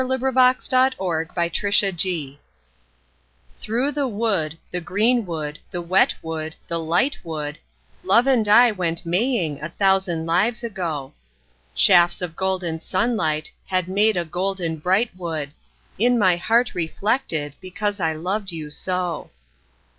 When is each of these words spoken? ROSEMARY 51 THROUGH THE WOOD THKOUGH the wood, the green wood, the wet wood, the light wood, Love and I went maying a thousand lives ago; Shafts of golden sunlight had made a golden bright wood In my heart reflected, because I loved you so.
ROSEMARY 0.03 0.55
51 0.63 0.91
THROUGH 0.97 0.97
THE 0.97 0.97
WOOD 0.97 1.31
THKOUGH 3.61 3.93
the 3.93 4.07
wood, 4.07 4.57
the 4.71 4.81
green 4.81 5.27
wood, 5.27 5.59
the 5.69 5.79
wet 5.81 6.15
wood, 6.23 6.55
the 6.67 6.79
light 6.79 7.19
wood, 7.23 7.59
Love 8.01 8.25
and 8.25 8.47
I 8.47 8.71
went 8.71 9.05
maying 9.05 9.61
a 9.61 9.69
thousand 9.69 10.25
lives 10.25 10.63
ago; 10.63 11.13
Shafts 11.75 12.23
of 12.23 12.35
golden 12.35 12.79
sunlight 12.79 13.51
had 13.67 13.87
made 13.87 14.17
a 14.17 14.25
golden 14.25 14.77
bright 14.77 15.11
wood 15.15 15.51
In 15.99 16.17
my 16.17 16.35
heart 16.35 16.73
reflected, 16.73 17.53
because 17.61 17.99
I 17.99 18.13
loved 18.13 18.51
you 18.51 18.71
so. 18.71 19.29